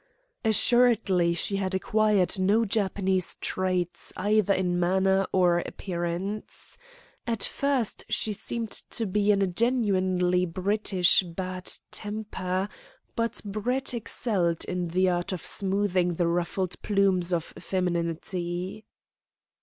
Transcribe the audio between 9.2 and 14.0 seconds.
in a genuinely British bad temper, but Brett